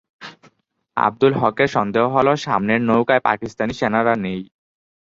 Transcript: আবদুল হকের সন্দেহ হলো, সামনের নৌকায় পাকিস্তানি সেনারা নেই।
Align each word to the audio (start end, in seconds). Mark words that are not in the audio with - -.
আবদুল 0.97 1.33
হকের 1.33 1.69
সন্দেহ 1.75 2.03
হলো, 2.15 2.31
সামনের 2.37 2.79
নৌকায় 2.81 3.25
পাকিস্তানি 3.27 3.73
সেনারা 3.73 4.13
নেই। 4.25 4.41